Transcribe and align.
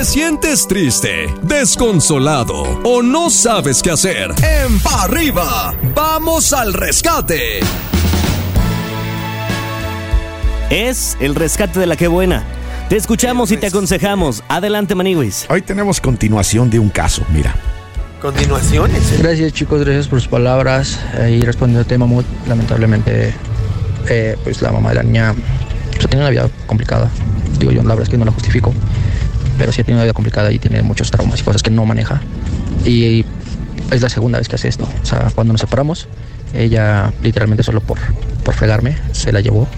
te 0.00 0.06
sientes 0.06 0.66
triste, 0.66 1.26
desconsolado 1.42 2.62
o 2.84 3.02
no 3.02 3.28
sabes 3.28 3.82
qué 3.82 3.90
hacer, 3.90 4.30
en 4.42 4.80
Pa' 4.80 5.02
arriba, 5.02 5.74
vamos 5.94 6.54
al 6.54 6.72
rescate. 6.72 7.60
Es 10.70 11.18
el 11.20 11.34
rescate 11.34 11.80
de 11.80 11.86
la 11.86 11.96
que 11.96 12.08
buena. 12.08 12.44
Te 12.88 12.96
escuchamos 12.96 13.52
y 13.52 13.58
te 13.58 13.66
aconsejamos. 13.66 14.42
Adelante, 14.48 14.94
Maniguis. 14.94 15.44
Hoy 15.50 15.60
tenemos 15.60 16.00
continuación 16.00 16.70
de 16.70 16.78
un 16.78 16.88
caso, 16.88 17.22
mira. 17.30 17.54
Continuaciones. 18.22 19.18
Gracias 19.18 19.52
chicos, 19.52 19.84
gracias 19.84 20.08
por 20.08 20.18
sus 20.18 20.30
palabras. 20.30 20.98
Eh, 21.18 21.40
y 21.42 21.44
respondiendo 21.44 21.80
al 21.80 21.86
tema, 21.86 22.06
muy 22.06 22.24
lamentablemente, 22.48 23.34
eh, 24.08 24.38
pues 24.44 24.62
la 24.62 24.72
mamá 24.72 24.88
de 24.88 24.94
la 24.94 25.02
niña 25.02 25.34
pues, 25.90 26.08
tiene 26.08 26.22
una 26.24 26.30
vida 26.30 26.48
complicada. 26.66 27.10
Digo 27.58 27.70
yo, 27.70 27.82
la 27.82 27.90
verdad 27.90 28.04
es 28.04 28.08
que 28.08 28.16
no 28.16 28.24
la 28.24 28.32
justifico, 28.32 28.72
pero 29.60 29.72
sí 29.72 29.84
tiene 29.84 29.98
una 29.98 30.04
vida 30.04 30.14
complicada 30.14 30.50
y 30.52 30.58
tiene 30.58 30.80
muchos 30.80 31.10
traumas 31.10 31.38
y 31.38 31.42
cosas 31.42 31.62
que 31.62 31.70
no 31.70 31.84
maneja. 31.84 32.22
Y 32.86 33.26
es 33.90 34.00
la 34.00 34.08
segunda 34.08 34.38
vez 34.38 34.48
que 34.48 34.54
hace 34.54 34.68
esto. 34.68 34.88
O 35.02 35.04
sea, 35.04 35.30
cuando 35.34 35.52
nos 35.52 35.60
separamos, 35.60 36.08
ella 36.54 37.12
literalmente 37.22 37.62
solo 37.62 37.82
por, 37.82 37.98
por 38.42 38.54
fregarme 38.54 38.96
se 39.12 39.32
la 39.32 39.40
llevó 39.42 39.68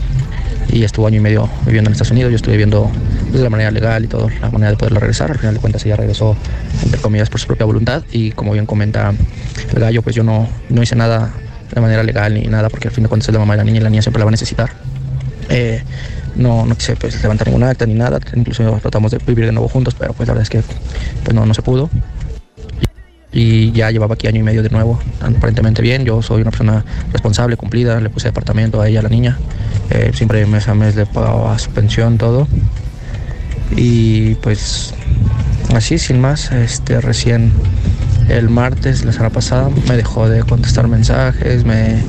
y 0.68 0.84
estuvo 0.84 1.08
año 1.08 1.16
y 1.16 1.20
medio 1.20 1.50
viviendo 1.66 1.88
en 1.88 1.94
Estados 1.94 2.12
Unidos. 2.12 2.30
Yo 2.30 2.36
estuve 2.36 2.52
viviendo 2.52 2.92
de 3.32 3.40
la 3.40 3.50
manera 3.50 3.72
legal 3.72 4.04
y 4.04 4.06
todo, 4.06 4.30
la 4.40 4.50
manera 4.50 4.70
de 4.70 4.76
poderla 4.76 5.00
regresar. 5.00 5.32
Al 5.32 5.38
final 5.38 5.54
de 5.54 5.60
cuentas 5.60 5.84
ella 5.84 5.96
regresó, 5.96 6.36
entre 6.84 7.00
comillas, 7.00 7.28
por 7.28 7.40
su 7.40 7.48
propia 7.48 7.66
voluntad 7.66 8.04
y 8.12 8.30
como 8.30 8.52
bien 8.52 8.66
comenta 8.66 9.12
el 9.74 9.80
gallo, 9.80 10.00
pues 10.02 10.14
yo 10.14 10.22
no, 10.22 10.48
no 10.68 10.80
hice 10.80 10.94
nada 10.94 11.34
de 11.74 11.80
manera 11.80 12.04
legal 12.04 12.34
ni 12.34 12.42
nada 12.42 12.68
porque 12.68 12.86
al 12.86 12.94
fin 12.94 13.02
de 13.02 13.08
cuentas 13.08 13.30
es 13.30 13.32
la 13.32 13.40
mamá 13.40 13.54
de 13.54 13.58
la 13.58 13.64
niña 13.64 13.80
y 13.80 13.82
la 13.82 13.90
niña 13.90 14.02
siempre 14.02 14.20
la 14.20 14.26
va 14.26 14.30
a 14.30 14.30
necesitar. 14.30 14.91
Eh, 15.48 15.82
no, 16.36 16.66
quise 16.76 16.96
pues, 16.96 17.20
levantar 17.22 17.48
ningún 17.48 17.62
acta 17.64 17.84
ni 17.86 17.94
nada, 17.94 18.18
incluso 18.34 18.78
tratamos 18.80 19.10
de 19.10 19.18
vivir 19.18 19.46
de 19.46 19.52
nuevo 19.52 19.68
juntos, 19.68 19.94
pero 19.98 20.14
pues 20.14 20.26
la 20.28 20.34
verdad 20.34 20.42
es 20.42 20.50
que 20.50 20.62
pues, 21.22 21.34
no, 21.34 21.44
no 21.44 21.54
se 21.54 21.62
pudo 21.62 21.90
y 23.32 23.72
ya 23.72 23.90
llevaba 23.90 24.14
aquí 24.14 24.26
año 24.26 24.40
y 24.40 24.42
medio 24.42 24.62
de 24.62 24.68
nuevo, 24.68 25.00
aparentemente 25.20 25.80
bien. 25.80 26.04
Yo 26.04 26.20
soy 26.22 26.42
una 26.42 26.50
persona 26.50 26.84
responsable, 27.12 27.56
cumplida, 27.56 27.98
le 28.00 28.10
puse 28.10 28.28
departamento 28.28 28.80
a 28.80 28.88
ella, 28.88 29.00
a 29.00 29.02
la 29.02 29.08
niña. 29.08 29.38
Eh, 29.90 30.12
siempre 30.14 30.44
mes 30.46 30.68
a 30.68 30.74
mes 30.74 30.94
le 30.96 31.06
pagaba 31.06 31.58
su 31.58 31.70
pensión, 31.70 32.18
todo. 32.18 32.46
Y 33.74 34.34
pues 34.36 34.92
así, 35.74 35.98
sin 35.98 36.20
más, 36.20 36.52
este, 36.52 37.00
recién 37.00 37.52
el 38.28 38.50
martes, 38.50 39.04
la 39.04 39.12
semana 39.12 39.30
pasada, 39.30 39.70
me 39.88 39.96
dejó 39.96 40.28
de 40.28 40.42
contestar 40.42 40.86
mensajes, 40.88 41.64
me, 41.64 42.02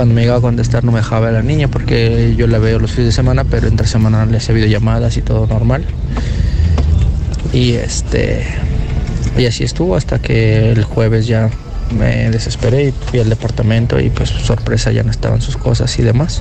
cuando 0.00 0.14
me 0.14 0.22
llegaba 0.22 0.38
a 0.38 0.40
contestar 0.40 0.82
no 0.82 0.92
me 0.92 1.00
dejaba 1.00 1.28
a 1.28 1.30
la 1.30 1.42
niña 1.42 1.68
porque 1.68 2.34
yo 2.34 2.46
la 2.46 2.58
veo 2.58 2.78
los 2.78 2.92
fines 2.92 3.08
de 3.08 3.12
semana, 3.12 3.44
pero 3.44 3.68
entre 3.68 3.86
semana 3.86 4.24
le 4.24 4.38
hacía 4.38 4.54
videollamadas 4.54 5.18
y 5.18 5.20
todo 5.20 5.46
normal. 5.46 5.84
Y 7.52 7.72
este 7.72 8.46
y 9.36 9.44
así 9.44 9.62
estuvo 9.62 9.96
hasta 9.96 10.18
que 10.18 10.72
el 10.72 10.84
jueves 10.84 11.26
ya 11.26 11.50
me 11.94 12.30
desesperé 12.30 12.84
y 12.84 12.92
fui 12.92 13.20
al 13.20 13.28
departamento 13.28 14.00
y 14.00 14.08
pues 14.08 14.30
sorpresa 14.30 14.90
ya 14.90 15.02
no 15.02 15.10
estaban 15.10 15.42
sus 15.42 15.58
cosas 15.58 15.98
y 15.98 16.02
demás. 16.02 16.40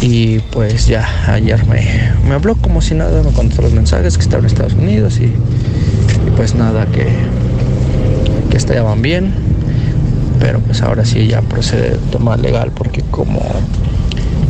Y 0.00 0.38
pues 0.38 0.86
ya 0.86 1.06
ayer 1.30 1.66
me, 1.66 2.14
me 2.26 2.34
habló 2.34 2.56
como 2.56 2.80
si 2.80 2.94
nada, 2.94 3.22
me 3.22 3.32
contestó 3.32 3.60
los 3.60 3.74
mensajes 3.74 4.16
que 4.16 4.22
estaba 4.22 4.40
en 4.40 4.46
Estados 4.46 4.72
Unidos 4.72 5.18
y, 5.20 5.24
y 5.24 6.30
pues 6.34 6.54
nada, 6.54 6.86
que, 6.86 7.08
que 8.48 8.56
estaban 8.56 9.02
bien. 9.02 9.34
Pero 10.40 10.60
pues 10.60 10.82
ahora 10.82 11.04
sí 11.04 11.26
ya 11.26 11.42
procede 11.42 11.94
el 11.94 12.00
tema 12.10 12.36
legal 12.36 12.72
porque 12.74 13.02
como 13.10 13.40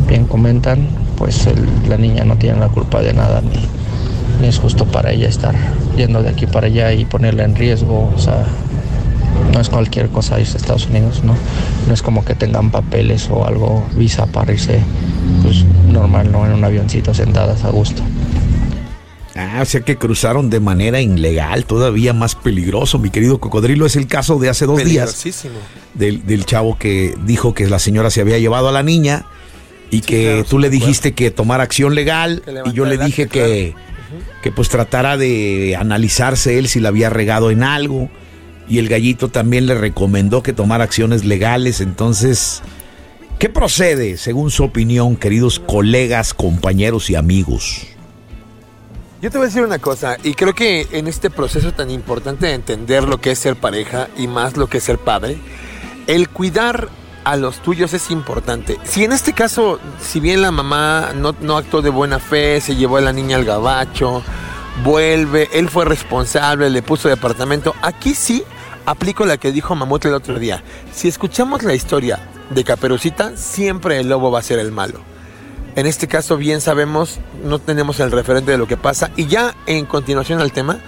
bien 0.07 0.25
comentan, 0.25 0.87
pues 1.17 1.47
la 1.87 1.97
niña 1.97 2.23
no 2.25 2.37
tiene 2.37 2.59
la 2.59 2.69
culpa 2.69 3.01
de 3.01 3.13
nada 3.13 3.41
ni, 3.41 3.67
ni 4.41 4.47
es 4.47 4.59
justo 4.59 4.85
para 4.85 5.11
ella 5.11 5.27
estar 5.27 5.55
yendo 5.95 6.23
de 6.23 6.29
aquí 6.29 6.45
para 6.45 6.67
allá 6.67 6.93
y 6.93 7.05
ponerla 7.05 7.43
en 7.43 7.55
riesgo. 7.55 8.11
O 8.15 8.19
sea, 8.19 8.45
no 9.53 9.59
es 9.59 9.69
cualquier 9.69 10.09
cosa 10.09 10.39
irse 10.39 10.57
a 10.57 10.61
Estados 10.61 10.87
Unidos, 10.87 11.23
¿no? 11.23 11.35
No 11.87 11.93
es 11.93 12.01
como 12.01 12.23
que 12.23 12.35
tengan 12.35 12.71
papeles 12.71 13.29
o 13.31 13.45
algo, 13.45 13.83
visa 13.95 14.25
para 14.25 14.53
irse, 14.53 14.79
pues 15.43 15.65
normal, 15.91 16.31
¿no? 16.31 16.45
En 16.45 16.53
un 16.53 16.63
avioncito 16.63 17.13
sentadas 17.13 17.63
a 17.63 17.69
gusto. 17.69 18.01
Ah, 19.39 19.61
o 19.61 19.65
sea 19.65 19.81
que 19.81 19.95
cruzaron 19.97 20.49
de 20.49 20.59
manera 20.59 20.99
ilegal, 20.99 21.65
todavía 21.65 22.11
más 22.11 22.35
peligroso. 22.35 22.99
Mi 22.99 23.09
querido 23.09 23.39
Cocodrilo, 23.39 23.85
es 23.85 23.95
el 23.95 24.05
caso 24.05 24.37
de 24.37 24.49
hace 24.49 24.65
dos 24.65 24.83
días 24.83 25.23
del, 25.93 26.25
del 26.25 26.45
chavo 26.45 26.77
que 26.77 27.15
dijo 27.25 27.53
que 27.53 27.67
la 27.67 27.79
señora 27.79 28.09
se 28.09 28.19
había 28.19 28.37
llevado 28.37 28.67
a 28.67 28.73
la 28.73 28.83
niña 28.83 29.25
y 29.91 30.01
que 30.01 30.23
claro, 30.23 30.43
tú 30.43 30.57
sí, 30.57 30.61
le 30.63 30.69
dijiste 30.69 31.13
que 31.13 31.31
tomara 31.31 31.63
acción 31.63 31.95
legal 31.95 32.43
y 32.65 32.73
yo 32.73 32.85
le 32.85 32.97
dije 32.97 33.27
que, 33.27 33.75
que 34.43 34.51
pues 34.51 34.67
tratara 34.67 35.15
de 35.15 35.77
analizarse 35.79 36.59
él 36.59 36.67
si 36.67 36.81
la 36.81 36.89
había 36.89 37.09
regado 37.09 37.49
en 37.49 37.63
algo 37.63 38.09
y 38.67 38.79
el 38.79 38.89
gallito 38.89 39.29
también 39.29 39.67
le 39.67 39.75
recomendó 39.75 40.43
que 40.43 40.51
tomara 40.51 40.83
acciones 40.83 41.23
legales. 41.23 41.79
Entonces, 41.79 42.61
¿qué 43.39 43.47
procede 43.47 44.17
según 44.17 44.51
su 44.51 44.65
opinión, 44.65 45.15
queridos 45.15 45.59
colegas, 45.59 46.33
compañeros 46.33 47.09
y 47.09 47.15
amigos? 47.15 47.87
Yo 49.21 49.29
te 49.29 49.37
voy 49.37 49.45
a 49.45 49.49
decir 49.49 49.63
una 49.63 49.79
cosa, 49.79 50.15
y 50.23 50.33
creo 50.33 50.55
que 50.55 50.87
en 50.93 51.05
este 51.07 51.29
proceso 51.29 51.73
tan 51.73 51.91
importante 51.91 52.45
de 52.45 52.53
entender 52.53 53.03
lo 53.03 53.19
que 53.19 53.31
es 53.31 53.39
ser 53.39 53.57
pareja 53.57 54.07
y 54.15 54.27
más 54.27 54.55
lo 54.55 54.67
que 54.67 54.77
es 54.77 54.85
ser 54.85 54.97
padre, 54.97 55.37
el 56.07 56.29
cuidar 56.29 56.87
a 57.25 57.35
los 57.35 57.57
tuyos 57.61 57.93
es 57.93 58.11
importante. 58.11 58.77
Si 58.85 59.03
en 59.03 59.11
este 59.11 59.33
caso, 59.33 59.77
si 59.99 60.21
bien 60.21 60.41
la 60.41 60.51
mamá 60.51 61.09
no, 61.13 61.35
no 61.41 61.57
actuó 61.57 61.81
de 61.81 61.89
buena 61.89 62.19
fe, 62.19 62.61
se 62.61 62.77
llevó 62.77 62.95
a 62.95 63.01
la 63.01 63.11
niña 63.11 63.35
al 63.35 63.43
gabacho, 63.43 64.23
vuelve, 64.85 65.49
él 65.51 65.69
fue 65.69 65.83
responsable, 65.83 66.69
le 66.69 66.81
puso 66.81 67.09
departamento, 67.09 67.75
aquí 67.81 68.13
sí 68.13 68.45
aplico 68.85 69.25
la 69.25 69.35
que 69.35 69.51
dijo 69.51 69.75
Mamut 69.75 70.05
el 70.05 70.13
otro 70.13 70.39
día. 70.39 70.63
Si 70.93 71.09
escuchamos 71.09 71.63
la 71.63 71.73
historia 71.73 72.21
de 72.51 72.63
Caperucita, 72.63 73.35
siempre 73.35 73.99
el 73.99 74.07
lobo 74.07 74.31
va 74.31 74.39
a 74.39 74.43
ser 74.43 74.59
el 74.59 74.71
malo. 74.71 75.01
En 75.75 75.85
este 75.85 76.07
caso, 76.07 76.37
bien 76.37 76.61
sabemos, 76.61 77.19
no 77.43 77.59
tenemos 77.59 77.99
el 77.99 78.11
referente 78.11 78.51
de 78.51 78.57
lo 78.57 78.67
que 78.67 78.77
pasa. 78.77 79.11
Y 79.15 79.27
ya 79.27 79.55
en 79.65 79.85
continuación 79.85 80.41
al 80.41 80.51
tema, 80.51 80.79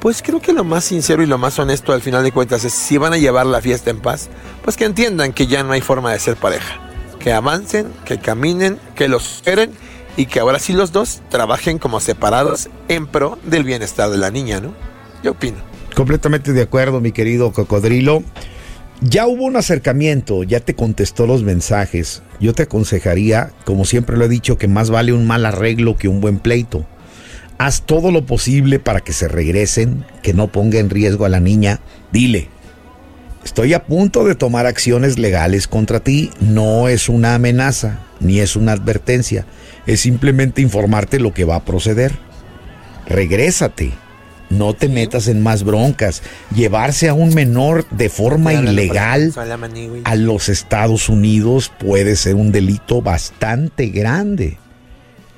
pues 0.00 0.22
creo 0.22 0.40
que 0.40 0.52
lo 0.52 0.64
más 0.64 0.84
sincero 0.84 1.22
y 1.22 1.26
lo 1.26 1.38
más 1.38 1.58
honesto 1.58 1.92
al 1.92 2.02
final 2.02 2.24
de 2.24 2.32
cuentas 2.32 2.64
es 2.64 2.72
si 2.72 2.98
van 2.98 3.12
a 3.12 3.18
llevar 3.18 3.46
la 3.46 3.60
fiesta 3.60 3.90
en 3.90 4.00
paz, 4.00 4.28
pues 4.62 4.76
que 4.76 4.84
entiendan 4.84 5.32
que 5.32 5.46
ya 5.46 5.62
no 5.62 5.72
hay 5.72 5.80
forma 5.80 6.12
de 6.12 6.18
ser 6.18 6.36
pareja. 6.36 6.80
Que 7.18 7.32
avancen, 7.32 7.92
que 8.04 8.18
caminen, 8.18 8.78
que 8.94 9.08
los 9.08 9.22
superen 9.22 9.72
y 10.16 10.26
que 10.26 10.40
ahora 10.40 10.58
sí 10.58 10.72
los 10.72 10.92
dos 10.92 11.22
trabajen 11.30 11.78
como 11.78 12.00
separados 12.00 12.68
en 12.88 13.06
pro 13.06 13.38
del 13.44 13.64
bienestar 13.64 14.10
de 14.10 14.18
la 14.18 14.30
niña, 14.30 14.60
¿no? 14.60 14.74
Yo 15.22 15.32
opino. 15.32 15.56
Completamente 15.94 16.52
de 16.52 16.62
acuerdo, 16.62 17.00
mi 17.00 17.12
querido 17.12 17.52
Cocodrilo. 17.52 18.22
Ya 19.06 19.26
hubo 19.26 19.44
un 19.44 19.56
acercamiento, 19.56 20.44
ya 20.44 20.60
te 20.60 20.74
contestó 20.74 21.26
los 21.26 21.42
mensajes. 21.42 22.22
Yo 22.40 22.54
te 22.54 22.62
aconsejaría, 22.62 23.50
como 23.66 23.84
siempre 23.84 24.16
lo 24.16 24.24
he 24.24 24.30
dicho, 24.30 24.56
que 24.56 24.66
más 24.66 24.88
vale 24.88 25.12
un 25.12 25.26
mal 25.26 25.44
arreglo 25.44 25.98
que 25.98 26.08
un 26.08 26.22
buen 26.22 26.38
pleito. 26.38 26.86
Haz 27.58 27.82
todo 27.82 28.10
lo 28.10 28.24
posible 28.24 28.78
para 28.78 29.00
que 29.00 29.12
se 29.12 29.28
regresen, 29.28 30.06
que 30.22 30.32
no 30.32 30.48
ponga 30.48 30.78
en 30.78 30.88
riesgo 30.88 31.26
a 31.26 31.28
la 31.28 31.38
niña. 31.38 31.80
Dile, 32.12 32.48
estoy 33.44 33.74
a 33.74 33.84
punto 33.84 34.24
de 34.24 34.36
tomar 34.36 34.64
acciones 34.64 35.18
legales 35.18 35.68
contra 35.68 36.00
ti. 36.00 36.30
No 36.40 36.88
es 36.88 37.10
una 37.10 37.34
amenaza, 37.34 37.98
ni 38.20 38.40
es 38.40 38.56
una 38.56 38.72
advertencia. 38.72 39.44
Es 39.86 40.00
simplemente 40.00 40.62
informarte 40.62 41.20
lo 41.20 41.34
que 41.34 41.44
va 41.44 41.56
a 41.56 41.64
proceder. 41.66 42.12
Regrésate. 43.06 43.92
No 44.56 44.74
te 44.74 44.88
metas 44.88 45.28
en 45.28 45.42
más 45.42 45.64
broncas. 45.64 46.22
Llevarse 46.54 47.08
a 47.08 47.14
un 47.14 47.34
menor 47.34 47.86
de 47.90 48.08
forma 48.08 48.52
ilegal 48.54 49.32
a 50.04 50.14
los 50.14 50.48
Estados 50.48 51.08
Unidos 51.08 51.72
puede 51.78 52.16
ser 52.16 52.36
un 52.36 52.52
delito 52.52 53.02
bastante 53.02 53.86
grande. 53.86 54.58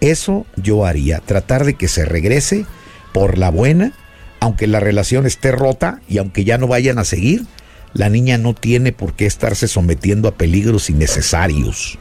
Eso 0.00 0.46
yo 0.56 0.84
haría, 0.84 1.20
tratar 1.20 1.64
de 1.64 1.74
que 1.74 1.88
se 1.88 2.04
regrese 2.04 2.66
por 3.12 3.38
la 3.38 3.50
buena, 3.50 3.92
aunque 4.40 4.66
la 4.66 4.80
relación 4.80 5.24
esté 5.24 5.50
rota 5.50 6.00
y 6.08 6.18
aunque 6.18 6.44
ya 6.44 6.58
no 6.58 6.66
vayan 6.66 6.98
a 6.98 7.04
seguir, 7.04 7.46
la 7.94 8.10
niña 8.10 8.36
no 8.36 8.52
tiene 8.52 8.92
por 8.92 9.14
qué 9.14 9.24
estarse 9.24 9.68
sometiendo 9.68 10.28
a 10.28 10.34
peligros 10.34 10.90
innecesarios. 10.90 11.98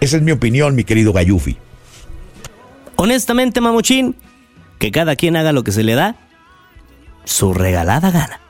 Esa 0.00 0.16
es 0.16 0.22
mi 0.22 0.30
opinión, 0.30 0.76
mi 0.76 0.84
querido 0.84 1.12
Gayufi. 1.12 1.56
Honestamente, 2.94 3.60
mamuchín, 3.60 4.14
que 4.78 4.92
cada 4.92 5.16
quien 5.16 5.34
haga 5.34 5.52
lo 5.52 5.64
que 5.64 5.72
se 5.72 5.82
le 5.82 5.94
da 5.94 6.16
su 7.24 7.54
regalada 7.54 8.10
gana. 8.10 8.40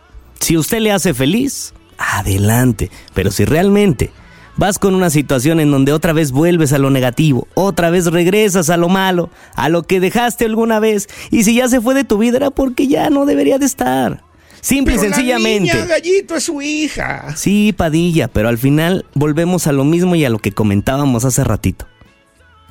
Si 0.40 0.56
usted 0.56 0.80
le 0.80 0.92
hace 0.92 1.14
feliz, 1.14 1.74
adelante. 1.98 2.90
Pero 3.14 3.30
si 3.30 3.44
realmente 3.44 4.10
vas 4.56 4.78
con 4.78 4.94
una 4.94 5.10
situación 5.10 5.60
en 5.60 5.70
donde 5.70 5.92
otra 5.92 6.12
vez 6.12 6.32
vuelves 6.32 6.72
a 6.72 6.78
lo 6.78 6.90
negativo, 6.90 7.48
otra 7.54 7.90
vez 7.90 8.06
regresas 8.06 8.70
a 8.70 8.76
lo 8.76 8.88
malo, 8.88 9.30
a 9.54 9.68
lo 9.68 9.82
que 9.82 10.00
dejaste 10.00 10.44
alguna 10.44 10.80
vez, 10.80 11.08
y 11.30 11.44
si 11.44 11.56
ya 11.56 11.68
se 11.68 11.80
fue 11.80 11.94
de 11.94 12.04
tu 12.04 12.18
vida 12.18 12.36
era 12.36 12.50
porque 12.50 12.86
ya 12.86 13.10
no 13.10 13.26
debería 13.26 13.58
de 13.58 13.66
estar. 13.66 14.22
Simple 14.60 14.94
y 14.94 14.98
sencillamente. 14.98 15.68
La 15.68 15.74
niña, 15.74 15.86
gallito, 15.86 16.36
es 16.36 16.44
su 16.44 16.62
hija. 16.62 17.36
Sí, 17.36 17.74
Padilla, 17.76 18.28
pero 18.28 18.48
al 18.48 18.56
final 18.56 19.04
volvemos 19.14 19.66
a 19.66 19.72
lo 19.72 19.84
mismo 19.84 20.14
y 20.14 20.24
a 20.24 20.30
lo 20.30 20.38
que 20.38 20.52
comentábamos 20.52 21.26
hace 21.26 21.44
ratito. 21.44 21.86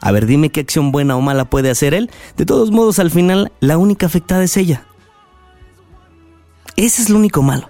A 0.01 0.11
ver, 0.11 0.25
dime 0.25 0.49
qué 0.49 0.61
acción 0.61 0.91
buena 0.91 1.15
o 1.15 1.21
mala 1.21 1.45
puede 1.45 1.69
hacer 1.69 1.93
él. 1.93 2.09
De 2.35 2.47
todos 2.47 2.71
modos, 2.71 2.97
al 2.97 3.11
final, 3.11 3.51
la 3.59 3.77
única 3.77 4.07
afectada 4.07 4.43
es 4.43 4.57
ella. 4.57 4.85
Ese 6.75 7.01
es 7.01 7.09
lo 7.09 7.17
único 7.17 7.41
malo. 7.41 7.69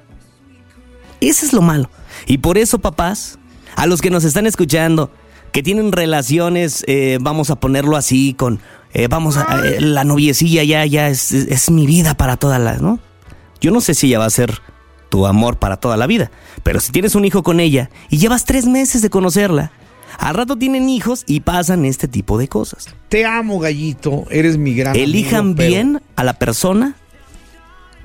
Ese 1.19 1.45
es 1.45 1.53
lo 1.53 1.61
malo. 1.61 1.89
Y 2.25 2.39
por 2.39 2.57
eso, 2.57 2.79
papás, 2.79 3.37
a 3.75 3.85
los 3.85 4.01
que 4.01 4.09
nos 4.09 4.23
están 4.23 4.45
escuchando, 4.45 5.11
que 5.51 5.63
tienen 5.63 5.91
relaciones, 5.91 6.83
eh, 6.87 7.17
vamos 7.21 7.49
a 7.49 7.55
ponerlo 7.55 7.95
así, 7.95 8.33
con, 8.33 8.59
eh, 8.93 9.07
vamos 9.07 9.37
a, 9.37 9.61
eh, 9.65 9.81
la 9.81 10.03
noviecilla 10.03 10.63
ya, 10.63 10.85
ya 10.85 11.09
es, 11.09 11.31
es, 11.31 11.47
es 11.47 11.71
mi 11.71 11.85
vida 11.85 12.15
para 12.15 12.37
todas 12.37 12.59
las, 12.59 12.81
¿no? 12.81 12.99
Yo 13.61 13.71
no 13.71 13.79
sé 13.79 13.93
si 13.93 14.07
ella 14.07 14.19
va 14.19 14.25
a 14.25 14.29
ser 14.29 14.61
tu 15.09 15.27
amor 15.27 15.57
para 15.57 15.77
toda 15.77 15.95
la 15.95 16.07
vida, 16.07 16.31
pero 16.63 16.79
si 16.79 16.91
tienes 16.91 17.15
un 17.15 17.23
hijo 17.23 17.43
con 17.43 17.59
ella 17.59 17.89
y 18.09 18.17
llevas 18.17 18.45
tres 18.45 18.65
meses 18.65 19.01
de 19.01 19.09
conocerla, 19.09 19.71
al 20.17 20.35
rato 20.35 20.57
tienen 20.57 20.89
hijos 20.89 21.23
y 21.27 21.41
pasan 21.41 21.85
este 21.85 22.07
tipo 22.07 22.37
de 22.37 22.47
cosas. 22.47 22.87
Te 23.09 23.25
amo, 23.25 23.59
gallito. 23.59 24.25
Eres 24.29 24.57
mi 24.57 24.73
gran 24.73 24.95
Elijan 24.95 25.39
amigo, 25.39 25.57
pero 25.57 25.69
bien 25.69 26.01
a 26.15 26.23
la 26.23 26.33
persona 26.33 26.95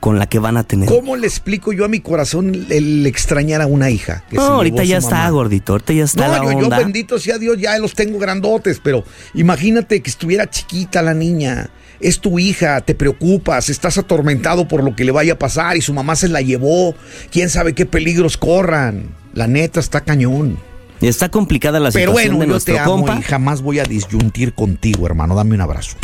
con 0.00 0.18
la 0.18 0.26
que 0.28 0.38
van 0.38 0.56
a 0.56 0.64
tener. 0.64 0.88
¿Cómo 0.88 1.16
le 1.16 1.26
explico 1.26 1.72
yo 1.72 1.84
a 1.84 1.88
mi 1.88 2.00
corazón 2.00 2.66
el, 2.70 3.06
extrañar 3.06 3.60
a 3.60 3.66
una 3.66 3.90
hija? 3.90 4.24
que 4.30 4.36
No, 4.36 4.42
ahorita 4.42 4.84
ya 4.84 4.98
está, 4.98 5.28
gordito. 5.30 5.72
Ahorita 5.72 5.92
ya 5.92 6.04
está 6.04 6.28
la 6.28 6.38
No, 6.38 6.44
yo, 6.44 6.52
yo, 6.52 6.64
onda. 6.66 6.78
bendito 6.78 7.18
sea 7.18 7.38
Dios, 7.38 7.58
ya 7.58 7.76
los 7.78 7.94
tengo 7.94 8.18
grandotes, 8.18 8.80
pero 8.82 9.04
imagínate 9.34 10.00
que 10.02 10.10
estuviera 10.10 10.48
chiquita 10.48 11.02
la 11.02 11.14
niña. 11.14 11.70
Es 12.00 12.20
tu 12.20 12.38
hija, 12.38 12.80
te 12.80 12.94
preocupas, 12.94 13.68
estás 13.70 13.98
atormentado 13.98 14.68
por 14.68 14.84
lo 14.84 14.94
que 14.94 15.04
le 15.04 15.10
vaya 15.10 15.32
a 15.32 15.38
pasar 15.38 15.76
y 15.76 15.80
su 15.80 15.92
mamá 15.92 16.14
se 16.14 16.28
la 16.28 16.40
llevó. 16.42 16.94
Quién 17.32 17.50
sabe 17.50 17.74
qué 17.74 17.86
peligros 17.86 18.36
corran. 18.36 19.08
La 19.34 19.48
neta 19.48 19.80
está 19.80 20.02
cañón. 20.02 20.58
Está 21.00 21.28
complicada 21.28 21.80
la 21.80 21.90
Pero 21.90 22.12
situación 22.12 22.34
bueno, 22.36 22.40
de 22.40 22.46
yo 22.46 22.52
nuestro 22.52 22.74
te 22.74 22.80
amo 22.80 22.92
compa. 22.92 23.16
y 23.18 23.22
jamás 23.22 23.62
voy 23.62 23.78
a 23.80 23.84
disyuntir 23.84 24.52
contigo, 24.54 25.06
hermano. 25.06 25.34
Dame 25.34 25.54
un 25.56 25.60
abrazo. 25.60 25.96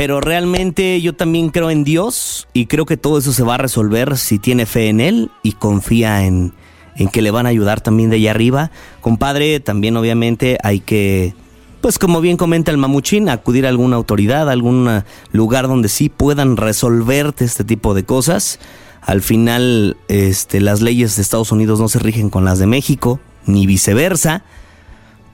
Pero 0.00 0.22
realmente 0.22 0.98
yo 1.02 1.14
también 1.14 1.50
creo 1.50 1.70
en 1.70 1.84
Dios 1.84 2.48
y 2.54 2.64
creo 2.64 2.86
que 2.86 2.96
todo 2.96 3.18
eso 3.18 3.34
se 3.34 3.42
va 3.42 3.56
a 3.56 3.58
resolver 3.58 4.16
si 4.16 4.38
tiene 4.38 4.64
fe 4.64 4.88
en 4.88 4.98
Él 4.98 5.30
y 5.42 5.52
confía 5.52 6.24
en, 6.24 6.54
en 6.96 7.08
que 7.08 7.20
le 7.20 7.30
van 7.30 7.44
a 7.44 7.50
ayudar 7.50 7.82
también 7.82 8.08
de 8.08 8.16
allá 8.16 8.30
arriba. 8.30 8.70
Compadre, 9.02 9.60
también 9.60 9.98
obviamente 9.98 10.56
hay 10.62 10.80
que, 10.80 11.34
pues 11.82 11.98
como 11.98 12.22
bien 12.22 12.38
comenta 12.38 12.70
el 12.70 12.78
mamuchín, 12.78 13.28
acudir 13.28 13.66
a 13.66 13.68
alguna 13.68 13.96
autoridad, 13.96 14.48
a 14.48 14.52
algún 14.52 15.02
lugar 15.32 15.68
donde 15.68 15.90
sí 15.90 16.08
puedan 16.08 16.56
resolverte 16.56 17.44
este 17.44 17.64
tipo 17.64 17.92
de 17.92 18.04
cosas. 18.04 18.58
Al 19.02 19.20
final, 19.20 19.98
este, 20.08 20.62
las 20.62 20.80
leyes 20.80 21.16
de 21.16 21.20
Estados 21.20 21.52
Unidos 21.52 21.78
no 21.78 21.90
se 21.90 21.98
rigen 21.98 22.30
con 22.30 22.46
las 22.46 22.58
de 22.58 22.66
México, 22.66 23.20
ni 23.44 23.66
viceversa. 23.66 24.44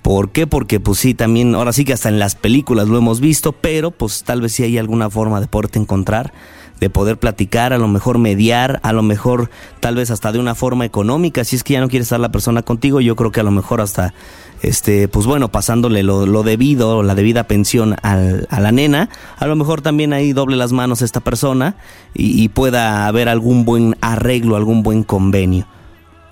¿Por 0.07 0.31
qué? 0.31 0.47
Porque 0.47 0.79
pues 0.79 1.01
sí, 1.01 1.15
también, 1.15 1.57
ahora 1.57 1.73
sí 1.73 1.85
que 1.85 1.93
hasta 1.93 2.09
en 2.09 2.21
las 2.21 2.37
películas 2.37 2.87
lo 2.87 2.97
hemos 2.97 3.19
visto, 3.19 3.51
pero 3.51 3.91
pues 3.91 4.23
tal 4.23 4.41
vez 4.41 4.53
sí 4.53 4.63
hay 4.63 4.79
alguna 4.79 5.11
forma 5.11 5.41
de 5.41 5.49
poderte 5.49 5.81
encontrar, 5.81 6.33
de 6.79 6.89
poder 6.91 7.19
platicar, 7.19 7.73
a 7.73 7.79
lo 7.79 7.89
mejor 7.89 8.19
mediar, 8.19 8.79
a 8.85 8.93
lo 8.93 9.03
mejor 9.03 9.51
tal 9.81 9.97
vez 9.97 10.13
hasta 10.13 10.31
de 10.31 10.39
una 10.39 10.55
forma 10.55 10.85
económica, 10.85 11.43
si 11.43 11.57
es 11.57 11.65
que 11.65 11.73
ya 11.73 11.81
no 11.81 11.89
quiere 11.89 12.05
estar 12.05 12.21
la 12.21 12.31
persona 12.31 12.63
contigo, 12.63 13.01
yo 13.01 13.17
creo 13.17 13.33
que 13.33 13.41
a 13.41 13.43
lo 13.43 13.51
mejor 13.51 13.81
hasta, 13.81 14.15
este, 14.63 15.09
pues 15.09 15.27
bueno, 15.27 15.51
pasándole 15.51 16.05
lo, 16.05 16.25
lo 16.25 16.45
debido, 16.45 17.03
la 17.03 17.17
debida 17.17 17.49
pensión 17.49 17.97
al- 18.03 18.47
a 18.49 18.61
la 18.61 18.71
nena, 18.71 19.09
a 19.39 19.47
lo 19.49 19.57
mejor 19.57 19.83
también 19.83 20.13
ahí 20.13 20.33
doble 20.33 20.55
las 20.57 20.71
manos 20.71 21.03
esta 21.03 21.19
persona 21.19 21.75
y, 22.15 22.41
y 22.45 22.49
pueda 22.49 23.09
haber 23.09 23.29
algún 23.29 23.65
buen 23.65 23.97
arreglo, 24.01 24.55
algún 24.55 24.85
buen 24.85 25.03
convenio, 25.03 25.67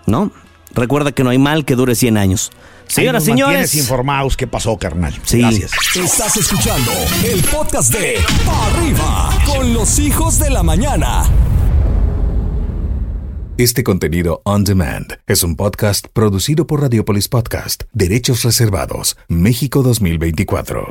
¿no? 0.06 0.30
Recuerda 0.74 1.12
que 1.12 1.24
no 1.24 1.30
hay 1.30 1.38
mal 1.38 1.64
que 1.64 1.76
dure 1.76 1.94
100 1.94 2.16
años. 2.16 2.50
Señoras, 2.86 3.22
nos 3.22 3.24
señores. 3.24 3.74
informados 3.74 4.36
qué 4.36 4.46
pasó, 4.46 4.76
carnal. 4.76 5.14
Sí. 5.24 5.38
Gracias. 5.38 5.72
Estás 5.96 6.36
escuchando 6.36 6.92
el 7.24 7.42
podcast 7.44 7.92
de 7.92 8.18
Pa' 8.44 8.66
Arriba 8.66 9.30
con 9.46 9.72
los 9.72 9.98
hijos 9.98 10.38
de 10.38 10.50
la 10.50 10.62
mañana. 10.62 11.24
Este 13.56 13.84
contenido 13.84 14.42
on 14.44 14.64
demand 14.64 15.20
es 15.28 15.44
un 15.44 15.54
podcast 15.54 16.08
producido 16.12 16.66
por 16.66 16.82
Radiopolis 16.82 17.28
Podcast, 17.28 17.84
Derechos 17.92 18.42
Reservados, 18.42 19.16
México 19.28 19.84
2024. 19.84 20.84